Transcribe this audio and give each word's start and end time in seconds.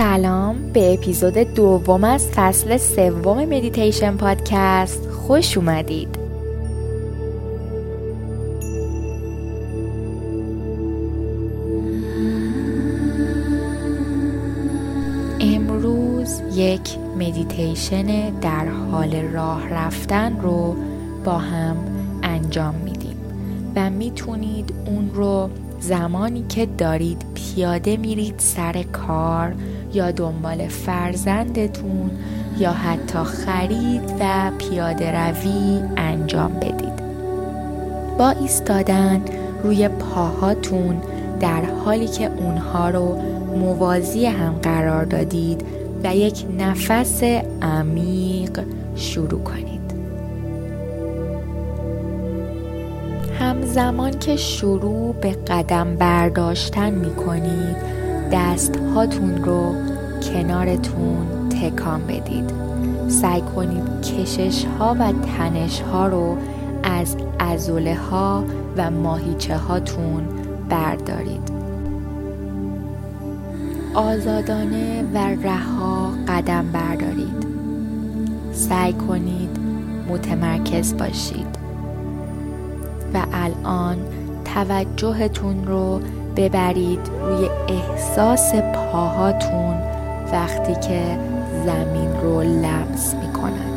سلام 0.00 0.72
به 0.72 0.94
اپیزود 0.94 1.38
دوم 1.38 2.04
از 2.04 2.28
فصل 2.28 2.76
سوم 2.76 3.44
مدیتیشن 3.44 4.16
پادکست. 4.16 5.10
خوش 5.10 5.56
اومدید. 5.56 6.08
امروز 15.40 16.40
یک 16.54 16.98
مدیتیشن 17.18 18.30
در 18.30 18.68
حال 18.68 19.14
راه 19.14 19.68
رفتن 19.68 20.40
رو 20.40 20.76
با 21.24 21.38
هم 21.38 21.76
انجام 22.22 22.74
میدیم 22.74 23.16
و 23.76 23.90
می‌تونید 23.90 24.74
اون 24.86 25.10
رو 25.14 25.50
زمانی 25.80 26.44
که 26.48 26.66
دارید 26.66 27.24
پیاده 27.34 27.96
میرید 27.96 28.34
سر 28.38 28.82
کار 28.82 29.54
یا 29.94 30.10
دنبال 30.10 30.68
فرزندتون 30.68 32.10
یا 32.58 32.72
حتی 32.72 33.18
خرید 33.18 34.02
و 34.20 34.50
پیاده 34.58 35.10
روی 35.10 35.82
انجام 35.96 36.52
بدید. 36.52 37.00
با 38.18 38.30
ایستادن 38.30 39.20
روی 39.62 39.88
پاهاتون 39.88 41.02
در 41.40 41.62
حالی 41.84 42.08
که 42.08 42.30
اونها 42.36 42.90
رو 42.90 43.16
موازی 43.56 44.26
هم 44.26 44.52
قرار 44.62 45.04
دادید 45.04 45.64
و 46.04 46.16
یک 46.16 46.44
نفس 46.58 47.22
عمیق 47.62 48.60
شروع 48.94 49.42
کنید. 49.42 49.80
همزمان 53.40 54.18
که 54.18 54.36
شروع 54.36 55.14
به 55.14 55.30
قدم 55.30 55.96
برداشتن 55.96 56.90
می 56.90 57.14
کنید 57.14 57.99
دست 58.32 58.76
هاتون 58.94 59.44
رو 59.44 59.74
کنارتون 60.22 61.48
تکان 61.48 62.06
بدید. 62.06 62.50
سعی 63.08 63.40
کنید 63.40 64.02
کشش 64.02 64.64
ها 64.64 64.96
و 65.00 65.12
تنش 65.12 65.80
ها 65.80 66.06
رو 66.06 66.36
از 66.82 67.16
ازوله 67.38 67.94
ها 67.94 68.44
و 68.76 68.90
ماهیچه 68.90 69.56
هاتون 69.56 70.28
بردارید. 70.68 71.50
آزادانه 73.94 75.04
و 75.14 75.18
رها 75.18 76.10
قدم 76.28 76.66
بردارید. 76.72 77.46
سعی 78.52 78.92
کنید 78.92 79.58
متمرکز 80.08 80.96
باشید. 80.96 81.60
و 83.14 83.26
الان 83.32 83.96
توجهتون 84.44 85.66
رو 85.66 86.00
ببرید 86.40 87.00
روی 87.22 87.48
احساس 87.68 88.54
پاهاتون 88.54 89.76
وقتی 90.32 90.74
که 90.74 91.18
زمین 91.64 92.20
رو 92.22 92.42
لمس 92.42 93.14
می‌کنن. 93.14 93.70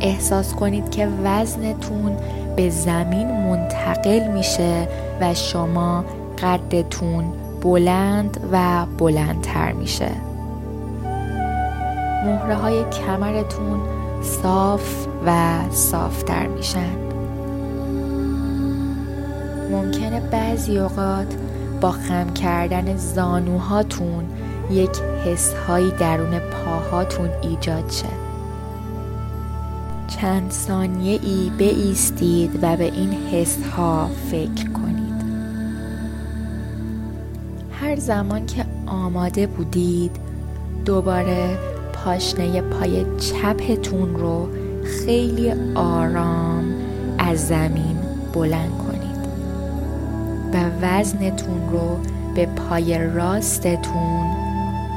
احساس 0.00 0.54
کنید 0.54 0.90
که 0.90 1.08
وزنتون 1.24 2.16
به 2.56 2.70
زمین 2.70 3.26
منتقل 3.26 4.32
میشه 4.32 4.88
و 5.20 5.34
شما 5.34 6.04
قدتون 6.42 7.24
بلند 7.62 8.40
و 8.52 8.86
بلندتر 8.98 9.72
میشه. 9.72 10.10
مهره 12.24 12.54
های 12.54 12.84
کمرتون 12.84 13.80
صاف 14.22 15.06
و 15.26 15.54
صافتر 15.70 16.46
میشن. 16.46 17.15
ممکنه 19.70 20.20
بعضی 20.20 20.78
اوقات 20.78 21.34
با 21.80 21.90
خم 21.90 22.32
کردن 22.34 22.96
زانوهاتون 22.96 24.24
یک 24.70 24.96
حسهایی 25.24 25.90
درون 25.90 26.38
پاهاتون 26.38 27.28
ایجاد 27.42 27.90
شه. 27.90 28.06
چند 30.08 30.50
ثانیه 30.50 31.20
ای 31.22 31.50
بایستید 31.58 32.58
و 32.62 32.76
به 32.76 32.84
این 32.84 33.12
حسها 33.12 34.10
فکر 34.30 34.70
کنید. 34.70 35.24
هر 37.80 37.96
زمان 37.96 38.46
که 38.46 38.64
آماده 38.86 39.46
بودید 39.46 40.16
دوباره 40.84 41.58
پاشنه 41.92 42.60
پای 42.60 43.04
چپتون 43.18 44.16
رو 44.16 44.48
خیلی 44.84 45.52
آرام 45.74 46.74
از 47.18 47.46
زمین 47.46 47.96
بلند 48.34 48.70
کنید 48.78 48.85
وزنتون 50.82 51.68
رو 51.70 51.98
به 52.34 52.46
پای 52.46 52.98
راستتون 52.98 54.26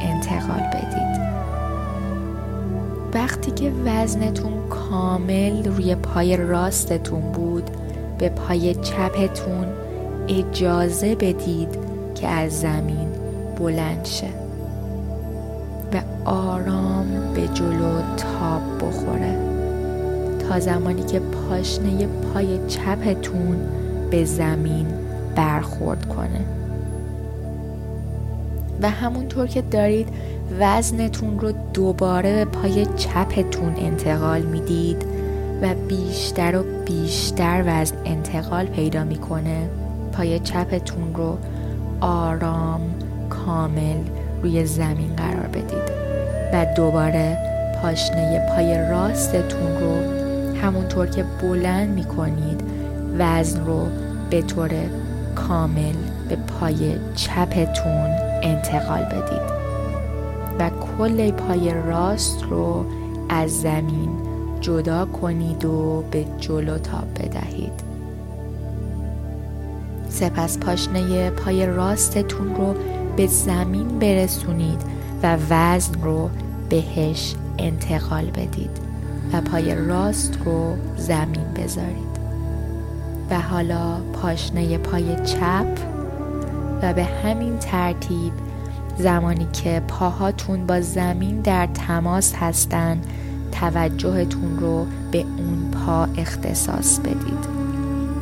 انتقال 0.02 0.60
بدید. 0.74 1.20
وقتی 3.14 3.52
که 3.52 3.72
وزنتون 3.86 4.54
کامل 4.70 5.66
روی 5.66 5.96
پای 5.96 6.38
راستتون 6.38 7.22
بود 7.22 7.70
به 8.18 8.30
پای 8.30 8.76
چپتون 8.76 9.66
اجازه 10.28 11.16
بدید 11.16 11.70
که 12.16 12.28
از 12.28 12.60
زمین 12.60 13.08
بلند 13.60 14.06
شه 14.06 14.28
و 15.94 16.02
آرام 16.30 17.34
به 17.34 17.48
جلو 17.48 18.02
تاب 18.18 18.62
بخوره. 18.82 19.38
تا 20.40 20.60
زمانی 20.60 21.04
که 21.04 21.20
پاشنه 21.20 22.08
پای 22.08 22.60
چپتون 22.68 23.58
به 24.12 24.26
زمین 24.26 24.86
برخورد 25.40 26.10
کنه. 26.10 26.42
و 28.82 28.90
همونطور 28.90 29.48
که 29.48 29.62
دارید 29.62 30.08
وزنتون 30.60 31.40
رو 31.40 31.52
دوباره 31.74 32.34
به 32.34 32.46
پای 32.46 32.86
چپتون 32.86 33.76
انتقال 33.78 34.42
می‌دید 34.42 35.06
و 35.62 35.74
بیشتر 35.88 36.58
و 36.58 36.64
بیشتر 36.86 37.64
وزن 37.66 37.96
انتقال 38.06 38.66
پیدا 38.66 39.04
می‌کنه 39.04 39.70
پای 40.14 40.40
چپتون 40.40 41.16
رو 41.16 41.38
آرام 42.02 42.82
کامل 43.30 43.98
روی 44.44 44.66
زمین 44.66 45.16
قرار 45.16 45.48
بدید 45.48 45.90
و 46.54 46.66
دوباره 46.76 47.38
پاشنه 47.82 48.48
پای 48.56 48.90
راستتون 48.90 49.82
رو 49.82 49.96
همونطور 50.62 51.06
که 51.06 51.26
بلند 51.42 51.90
می 51.90 52.04
کنید 52.04 52.62
وزن 53.18 53.66
رو 53.66 53.88
به 54.30 54.42
طور 54.42 54.70
کامل 55.36 55.96
به 56.30 56.36
پای 56.36 56.96
چپتون 57.16 58.10
انتقال 58.44 59.04
بدید 59.04 59.60
و 60.60 60.70
کل 60.70 61.32
پای 61.32 61.74
راست 61.74 62.44
رو 62.44 62.86
از 63.30 63.62
زمین 63.62 64.10
جدا 64.62 65.06
کنید 65.06 65.66
و 65.66 66.04
به 66.12 66.26
جلو 66.40 66.78
تاب 66.78 67.14
بدهید. 67.20 67.90
سپس 70.10 70.58
پاشنه 70.58 71.30
پای 71.30 71.66
راستتون 71.66 72.56
رو 72.56 72.76
به 73.16 73.28
زمین 73.28 74.00
برسونید 74.00 74.82
و 75.24 75.38
وزن 75.50 76.02
رو 76.02 76.30
بهش 76.70 77.36
انتقال 77.58 78.26
بدید 78.26 78.80
و 79.34 79.42
پای 79.42 79.76
راست 79.76 80.38
رو 80.46 80.76
زمین 80.98 81.54
بذارید. 81.56 82.09
و 83.32 83.42
حالا 83.42 83.98
پاشنه 84.14 84.78
پای 84.78 85.16
چپ 85.26 85.80
و 86.82 86.94
به 86.94 87.04
همین 87.04 87.58
ترتیب 87.60 88.34
زمانی 88.98 89.48
که 89.54 89.82
پاهاتون 89.88 90.66
با 90.66 90.82
زمین 90.82 91.42
در 91.42 91.68
تماس 91.68 92.34
هستند 92.36 93.06
توجهتون 93.52 94.60
رو 94.60 94.86
به 95.12 95.18
اون 95.18 95.72
پا 95.72 96.04
اختصاص 96.18 97.00
بدید. 97.00 97.60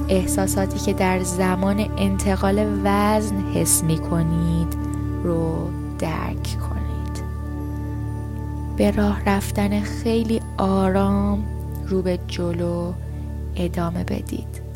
احساساتی 0.09 0.79
که 0.79 0.93
در 0.93 1.23
زمان 1.23 1.85
انتقال 1.97 2.79
وزن 2.83 3.51
حس 3.53 3.83
می 3.83 3.97
کنید 3.97 4.77
رو 5.23 5.69
درک 5.99 6.43
کنید. 6.43 7.23
به 8.77 8.91
راه 8.91 9.21
رفتن 9.25 9.79
خیلی 9.79 10.41
آرام 10.57 11.43
رو 11.87 12.01
به 12.01 12.19
جلو 12.27 12.93
ادامه 13.55 14.03
بدید. 14.03 14.66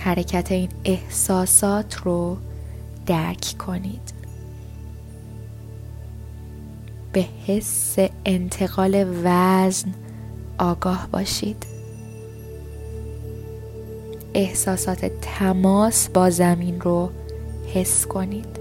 حرکت 0.00 0.52
این 0.52 0.68
احساسات 0.84 1.94
رو 1.94 2.36
درک 3.06 3.54
کنید. 3.58 4.12
به 7.12 7.24
حس 7.46 7.96
انتقال 8.24 9.06
وزن 9.24 9.94
آگاه 10.58 11.08
باشید. 11.12 11.66
احساسات 14.34 15.10
تماس 15.22 16.08
با 16.08 16.30
زمین 16.30 16.80
رو 16.80 17.10
حس 17.74 18.06
کنید. 18.06 18.60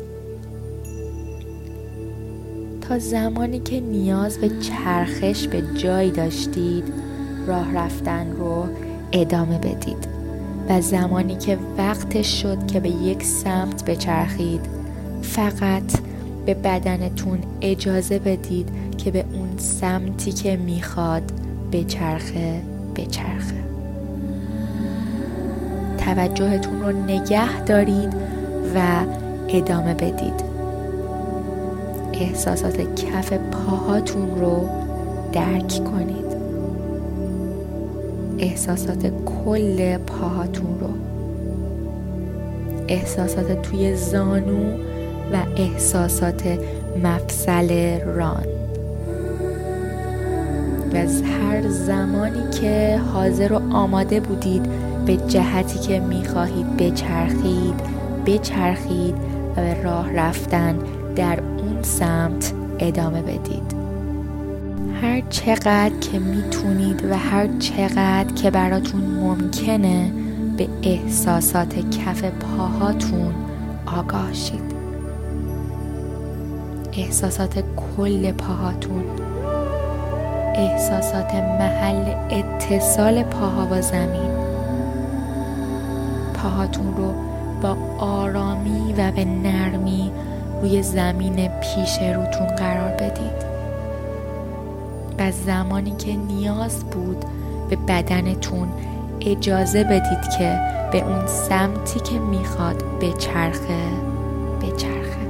تا 2.81 2.99
زمانی 2.99 3.59
که 3.59 3.79
نیاز 3.79 4.37
به 4.37 4.49
چرخش 4.49 5.47
به 5.47 5.63
جایی 5.77 6.11
داشتید 6.11 6.93
راه 7.47 7.73
رفتن 7.73 8.31
رو 8.31 8.67
ادامه 9.11 9.57
بدید. 9.57 10.08
و 10.69 10.81
زمانی 10.81 11.35
که 11.35 11.57
وقتش 11.77 12.41
شد 12.41 12.67
که 12.67 12.79
به 12.79 12.89
یک 12.89 13.23
سمت 13.23 13.85
بچرخید. 13.85 14.61
فقط 15.21 15.99
به 16.45 16.53
بدنتون 16.53 17.39
اجازه 17.61 18.19
بدید 18.19 18.69
که 18.97 19.11
به 19.11 19.25
اون 19.33 19.49
سمتی 19.57 20.31
که 20.31 20.57
می‌خواد 20.57 21.31
بچرخه 21.71 22.61
بچرخه. 22.95 23.63
توجهتون 25.97 26.81
رو 26.81 26.91
نگه 26.91 27.61
دارید 27.61 28.13
و 28.75 28.79
ادامه 29.47 29.93
بدید. 29.93 30.49
احساسات 32.13 32.95
کف 32.95 33.33
پاهاتون 33.33 34.39
رو 34.39 34.69
درک 35.33 35.83
کنید. 35.83 36.28
احساسات 38.39 39.11
کل 39.25 39.97
پاهاتون 39.97 40.79
رو. 40.79 40.89
احساسات 42.87 43.61
توی 43.61 43.95
زانو 43.95 44.71
و 45.33 45.37
احساسات 45.57 46.59
مفصل 47.03 47.99
ران. 47.99 48.45
و 50.93 50.97
از 50.97 51.21
هر 51.21 51.69
زمانی 51.69 52.49
که 52.61 53.01
حاضر 53.13 53.53
و 53.53 53.73
آماده 53.73 54.19
بودید 54.19 54.63
به 55.05 55.17
جهتی 55.17 55.79
که 55.79 55.99
می‌خواهید 55.99 56.77
بچرخید 56.77 57.75
بچرخید 58.25 59.15
و 59.57 59.61
به 59.61 59.83
راه 59.83 60.13
رفتن 60.13 60.79
در 61.15 61.39
اون 61.39 61.83
سمت 61.83 62.53
ادامه 62.79 63.21
بدید. 63.21 63.68
هر 65.01 65.21
چقدر 65.29 65.99
که 66.01 66.19
می‌تونید 66.19 67.05
و 67.05 67.17
هر 67.17 67.47
چقدر 67.59 68.33
که 68.35 68.51
براتون 68.51 69.01
ممکنه 69.01 70.11
به 70.57 70.67
احساسات 70.83 71.75
کف 71.75 72.23
پاهاتون 72.23 73.33
آگاه 73.85 74.33
شید 74.33 74.69
احساسات 76.93 77.63
کل 77.97 78.31
پاهاتون 78.31 79.03
احساسات 80.55 81.33
محل 81.35 82.15
اتصال 82.29 83.23
پاها 83.23 83.65
با 83.65 83.81
زمین. 83.81 84.31
پاهاتون 86.33 86.97
رو 86.97 87.13
با 87.61 87.77
آرامی 87.99 88.93
و 88.97 89.11
به 89.11 89.25
نرمی 89.25 90.11
روی 90.61 90.83
زمین 90.83 91.47
پیش 91.47 91.99
روتون 91.99 92.47
قرار 92.47 92.91
بدید. 92.91 93.48
و 95.19 95.31
زمانی 95.31 95.95
که 95.97 96.15
نیاز 96.15 96.83
بود 96.83 97.25
به 97.69 97.75
بدنتون 97.75 98.67
اجازه 99.21 99.83
بدید 99.83 100.21
که 100.37 100.59
به 100.91 101.05
اون 101.05 101.27
سمتی 101.27 101.99
که 101.99 102.19
می‌خواد 102.19 102.83
بچرخه 103.01 103.87
بچرخه. 104.61 105.29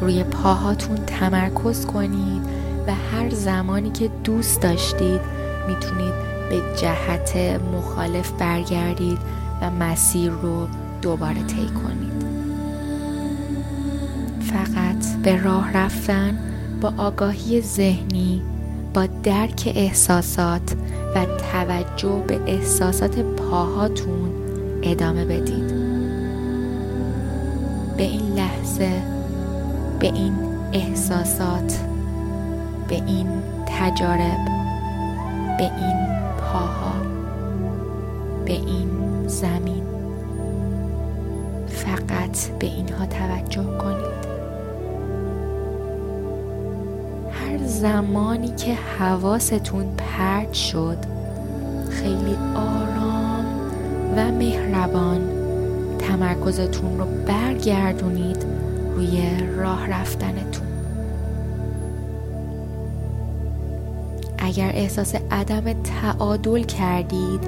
روی 0.00 0.24
پاهاتون 0.24 0.96
تمرکز 0.96 1.86
کنید 1.86 2.42
و 2.86 2.94
هر 2.94 3.30
زمانی 3.30 3.90
که 3.90 4.10
دوست 4.24 4.60
داشتید 4.60 5.20
می‌تونید 5.68 6.14
به 6.50 6.62
جهت 6.80 7.36
مخالف 7.76 8.30
برگردید 8.30 9.18
و 9.62 9.70
مسیر 9.70 10.30
رو 10.30 10.66
دوباره 11.02 11.42
طی 11.42 11.66
کنید. 11.66 12.24
فقط 14.40 15.22
به 15.22 15.42
راه 15.42 15.72
رفتن 15.72 16.38
با 16.84 16.92
آگاهی 16.98 17.60
ذهنی 17.60 18.42
با 18.94 19.06
درک 19.22 19.72
احساسات 19.76 20.76
و 21.14 21.26
توجه 21.52 22.24
به 22.26 22.40
احساسات 22.46 23.18
پاهاتون 23.18 24.32
ادامه 24.82 25.24
بدید 25.24 25.68
به 27.96 28.02
این 28.02 28.34
لحظه 28.34 29.02
به 30.00 30.06
این 30.06 30.34
احساسات 30.72 31.78
به 32.88 32.94
این 32.94 33.28
تجارب 33.66 34.44
به 35.58 35.64
این 35.64 36.06
پاها 36.38 36.94
به 38.44 38.52
این 38.52 38.88
زمین 39.26 39.84
فقط 41.68 42.48
به 42.58 42.66
اینها 42.66 43.06
توجه 43.06 43.78
کنید. 43.78 44.23
زمانی 47.80 48.48
که 48.48 48.74
حواستون 48.74 49.86
پرد 49.96 50.52
شد. 50.52 50.98
خیلی 51.90 52.36
آرام 52.54 53.44
و 54.16 54.32
مهربان. 54.32 55.20
تمرکزتون 55.98 56.98
رو 56.98 57.04
برگردونید 57.26 58.46
روی 58.94 59.22
راه 59.56 59.90
رفتنتون. 59.90 60.66
اگر 64.38 64.70
احساس 64.74 65.14
عدم 65.30 65.82
تعادل 65.82 66.62
کردید 66.62 67.40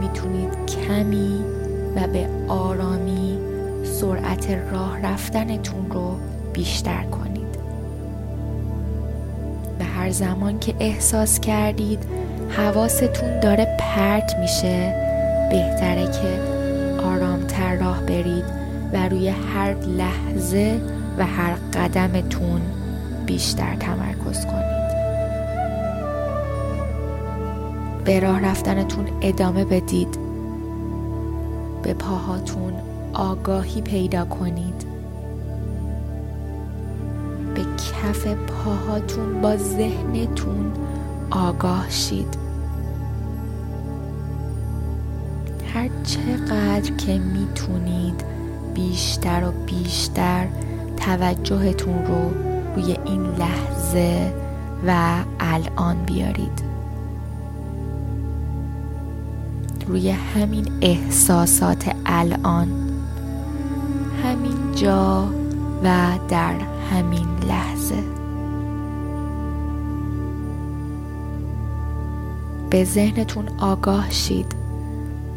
می‌تونید 0.00 0.66
کمی 0.66 1.44
و 1.96 2.06
به 2.06 2.28
آرامی 2.48 3.38
سرعت 3.84 4.50
راه 4.72 5.02
رفتنتون 5.02 5.90
رو 5.90 6.16
بیشتر 6.52 7.02
کنید. 7.02 7.19
هر 10.00 10.10
زمان 10.10 10.58
که 10.58 10.74
احساس 10.80 11.40
کردید 11.40 11.98
حواستون 12.48 13.40
داره 13.40 13.76
پرت 13.78 14.36
میشه 14.40 14.94
بهتره 15.50 16.04
که 16.04 16.40
آرامتر 17.02 17.76
راه 17.76 18.00
برید 18.00 18.44
و 18.92 19.08
روی 19.08 19.28
هر 19.28 19.74
لحظه 19.74 20.80
و 21.18 21.26
هر 21.26 21.54
قدمتون 21.54 22.60
بیشتر 23.26 23.76
تمرکز 23.76 24.46
کنید. 24.46 24.90
به 28.04 28.20
راه 28.20 28.40
رفتنتون 28.44 29.06
ادامه 29.22 29.64
بدید. 29.64 30.18
به 31.82 31.94
پاهاتون 31.94 32.72
آگاهی 33.12 33.82
پیدا 33.82 34.24
کنید. 34.24 34.99
کف 38.02 38.26
پاهاتون 38.26 39.40
با 39.40 39.56
ذهنتون 39.56 40.72
آگاه 41.30 41.90
شید 41.90 42.38
هر 45.74 45.88
چقدر 46.04 46.92
که 46.96 47.18
می‌تونید 47.18 48.24
بیشتر 48.74 49.44
و 49.44 49.52
بیشتر 49.66 50.46
توجهتون 50.96 52.06
رو 52.06 52.30
روی 52.76 52.96
این 53.04 53.22
لحظه 53.22 54.32
و 54.86 55.14
الان 55.40 55.96
بیارید. 56.06 56.62
روی 59.86 60.10
همین 60.10 60.66
احساسات 60.80 61.90
الان 62.06 62.68
همین 64.24 64.74
جا 64.74 65.39
و 65.84 66.18
در 66.28 66.54
همین 66.90 67.28
لحظه. 67.48 68.02
به 72.70 72.84
ذهنتون 72.84 73.48
آگاه 73.58 74.10
شید. 74.10 74.54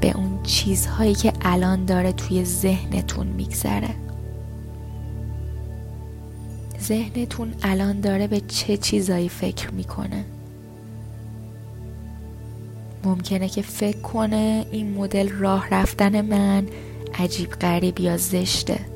به 0.01 0.17
اون 0.17 0.39
چیزهایی 0.43 1.15
که 1.15 1.33
الان 1.41 1.85
داره 1.85 2.11
توی 2.11 2.45
ذهنتون 2.45 3.27
میگذره. 3.27 3.89
ذهنتون 6.81 7.53
الان 7.63 8.01
داره 8.01 8.27
به 8.27 8.41
چه 8.41 8.77
چیزایی 8.77 9.29
فکر 9.29 9.71
می‌کنه؟ 9.71 10.25
ممکنه 13.03 13.49
که 13.49 13.61
فکر 13.61 13.97
کنه 13.97 14.65
این 14.71 14.93
مدل 14.93 15.29
راه 15.29 15.69
رفتن 15.69 16.21
من 16.21 16.67
عجیب 17.19 17.49
غریب 17.49 17.99
یا 17.99 18.17
زشته. 18.17 18.92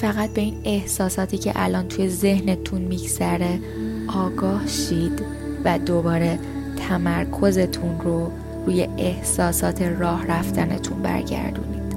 فقط 0.00 0.30
به 0.30 0.40
این 0.40 0.60
احساساتی 0.64 1.38
که 1.38 1.52
الان 1.54 1.88
توی 1.88 2.08
ذهنتون 2.08 2.80
میگذره 2.80 3.60
آگاه 4.08 4.66
شید 4.66 5.22
و 5.64 5.78
دوباره 5.78 6.38
تمرکزتون 6.76 8.00
رو 8.00 8.30
روی 8.66 8.88
احساسات 8.98 9.82
راه 9.82 10.26
رفتنتون 10.26 11.02
برگردونید. 11.02 11.96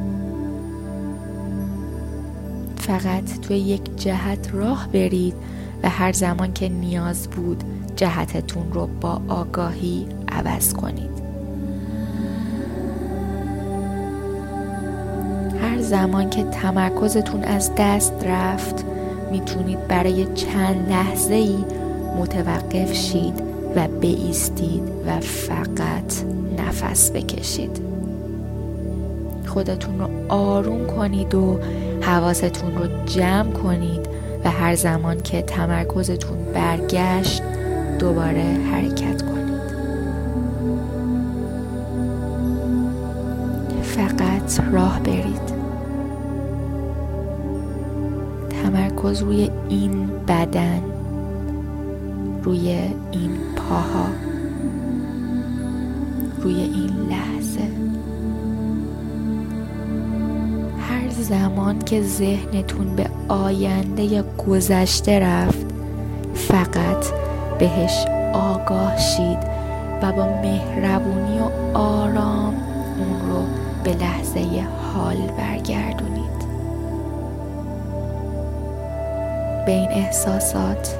فقط 2.77 3.39
توی 3.41 3.57
یک 3.57 3.95
جهت 3.95 4.49
راه 4.53 4.89
برید 4.93 5.35
و 5.83 5.89
هر 5.89 6.11
زمان 6.11 6.53
که 6.53 6.69
نیاز 6.69 7.27
بود 7.29 7.63
جهتتون 7.95 8.73
رو 8.73 8.87
با 9.01 9.21
آگاهی 9.27 10.07
عوض 10.27 10.73
کنید. 10.73 11.18
زمان 15.89 16.29
که 16.29 16.43
تمرکزتون 16.43 17.43
از 17.43 17.71
دست 17.77 18.13
رفت 18.25 18.85
می‌تونید 19.31 19.87
برای 19.87 20.25
چند 20.33 20.89
لحظه 20.89 21.33
ای 21.33 21.57
متوقف 22.19 22.93
شید 22.93 23.43
و 23.75 23.87
بیستید 23.87 24.83
و 25.07 25.19
فقط 25.19 26.13
نفس 26.57 27.11
بکشید. 27.11 27.81
خودتون 29.47 29.99
رو 29.99 30.07
آروم 30.29 30.87
کنید 30.87 31.35
و 31.35 31.59
حواستون 32.01 32.77
رو 32.77 33.05
جمع 33.05 33.51
کنید 33.51 34.09
و 34.45 34.51
هر 34.51 34.75
زمان 34.75 35.21
که 35.21 35.41
تمرکزتون 35.41 36.37
برگشت 36.53 37.43
دوباره 37.99 38.43
حرکت 38.71 39.21
کنید. 39.21 39.59
فقط 43.83 44.59
راه 44.71 44.99
برید. 44.99 45.48
تمرکز 48.69 49.21
روی 49.21 49.49
این 49.69 50.07
بدن 50.27 50.81
روی 52.43 52.69
این 53.11 53.31
پاها 53.55 54.05
روی 56.41 56.55
این 56.55 56.89
لحظه. 57.09 57.69
هر 60.79 61.09
زمان 61.09 61.79
که 61.79 62.01
ذهنتون 62.01 62.95
به 62.95 63.09
آینده 63.27 64.03
یا 64.03 64.23
گذشته 64.47 65.19
رفت 65.19 65.67
فقط 66.33 67.05
بهش 67.59 68.05
آگاه 68.33 68.97
شید 68.97 69.39
و 70.01 70.11
با 70.11 70.25
مهربونی 70.25 71.39
و 71.39 71.77
آرام 71.77 72.53
اون 72.99 73.29
رو 73.29 73.43
به 73.83 73.93
لحظه 73.93 74.67
حال 74.93 75.17
برگردونید. 75.37 76.18
به 79.69 79.75
این 79.75 79.89
احساسات. 79.91 80.97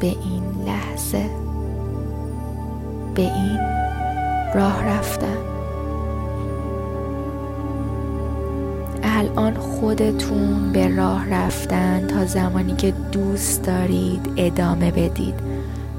به 0.00 0.06
این 0.06 0.42
لحظه. 0.66 1.30
به 3.14 3.22
این 3.22 3.58
راه 4.54 4.84
رفتن. 4.84 5.36
الان 9.02 9.54
خودتون 9.54 10.72
به 10.72 10.96
راه 10.96 11.30
رفتن 11.30 12.06
تا 12.06 12.24
زمانی 12.24 12.76
که 12.76 12.92
دوست 13.12 13.62
دارید 13.62 14.32
ادامه 14.36 14.90
بدید 14.90 15.34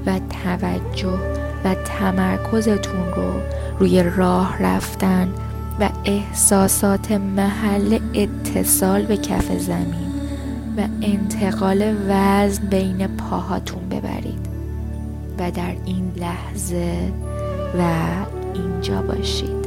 و 0.06 0.20
توجه 0.44 1.18
و 1.64 1.74
تمرکزتون 1.74 3.06
رو 3.16 3.32
روی 3.78 4.02
راه 4.02 4.62
رفتن 4.62 5.32
و 5.80 5.88
احساسات 6.04 7.12
محل 7.12 7.98
اتصال 8.14 9.02
به 9.02 9.16
کف 9.16 9.58
زمین 9.58 10.12
و 10.76 10.80
انتقال 11.02 11.94
وزن 12.08 12.66
بین 12.66 13.06
پاهاتون 13.06 13.88
ببرید 13.88 14.48
و 15.38 15.50
در 15.50 15.74
این 15.84 16.12
لحظه 16.16 17.12
و 17.78 17.82
اینجا 18.54 19.02
باشید. 19.02 19.64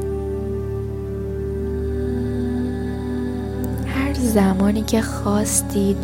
هر 3.86 4.14
زمانی 4.14 4.82
که 4.82 5.02
خواستید 5.02 5.96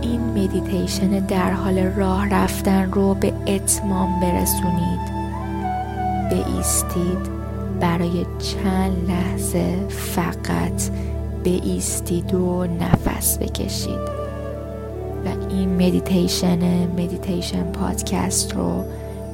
این 0.00 0.20
مدیتیشن 0.20 1.26
در 1.26 1.50
حال 1.52 1.78
راه 1.78 2.28
رفتن 2.28 2.92
رو 2.92 3.14
به 3.14 3.32
اتمام 3.46 4.20
برسونید 4.20 5.20
ایستید 6.56 7.39
برای 7.80 8.26
چند 8.38 9.10
لحظه 9.10 9.88
فقط 9.88 10.90
ایستید 11.64 12.34
و 12.34 12.66
نفس 12.66 13.38
بکشید. 13.38 14.20
و 15.24 15.28
این 15.50 15.74
مدیتیشن 15.74 16.86
مدیتیشن 16.86 17.62
پادکست 17.62 18.54
رو 18.54 18.84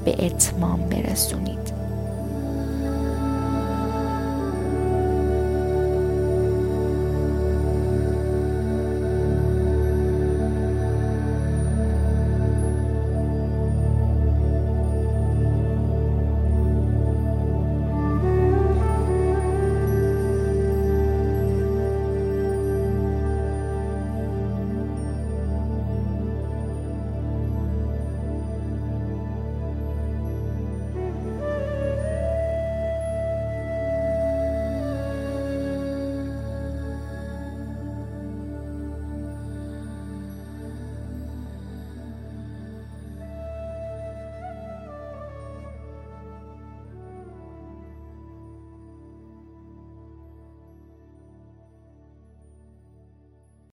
به 0.04 0.26
اتمام 0.26 0.80
برسونید. 0.80 1.75